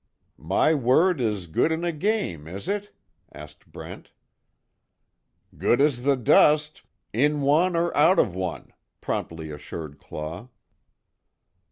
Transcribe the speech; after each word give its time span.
"My 0.39 0.73
word 0.73 1.21
is 1.21 1.45
good 1.45 1.71
in 1.71 1.83
a 1.83 1.91
game, 1.91 2.47
is 2.47 2.67
it?" 2.67 2.89
asked 3.31 3.71
Brent. 3.71 4.13
"Good 5.55 5.79
as 5.79 6.01
the 6.01 6.15
dust 6.15 6.81
in 7.13 7.41
one, 7.41 7.75
or 7.75 7.95
out 7.95 8.17
of 8.17 8.33
one," 8.33 8.73
promptly 8.99 9.51
assured 9.51 9.99
Claw. 9.99 10.49